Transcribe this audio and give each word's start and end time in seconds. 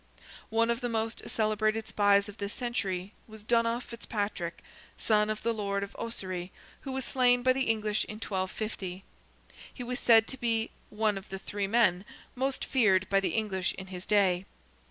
One 0.49 0.71
of 0.71 0.81
the 0.81 0.89
most 0.89 1.29
celebrated 1.29 1.87
spies 1.87 2.27
of 2.27 2.37
this 2.39 2.55
century 2.55 3.13
was 3.27 3.43
Donogh 3.43 3.83
Fitzpatrick, 3.83 4.63
son 4.97 5.29
of 5.29 5.43
the 5.43 5.53
Lord 5.53 5.83
of 5.83 5.95
Ossory, 5.99 6.51
who 6.79 6.91
was 6.91 7.05
slain 7.05 7.43
by 7.43 7.53
the 7.53 7.65
English 7.65 8.03
in 8.05 8.15
1250. 8.15 9.03
He 9.71 9.83
was 9.83 9.99
said 9.99 10.25
to 10.29 10.37
be 10.37 10.71
"one 10.89 11.19
of 11.19 11.29
the 11.29 11.37
three 11.37 11.67
men" 11.67 12.03
most 12.33 12.65
feared 12.65 13.07
by 13.11 13.19
the 13.19 13.35
English 13.35 13.73
in 13.75 13.85
his 13.93 14.07
day. 14.07 14.45